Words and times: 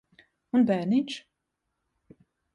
Un 0.59 0.65
bērniņš? 0.71 1.19